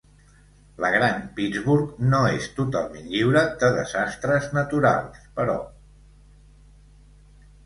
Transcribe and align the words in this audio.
La 0.83 0.89
gran 0.93 1.19
Pittsburgh 1.39 1.99
no 2.13 2.21
és 2.37 2.47
totalment 2.61 3.11
lliure 3.11 3.43
de 3.65 3.69
desastres 3.77 4.49
naturals, 4.61 5.29
però. 5.39 5.57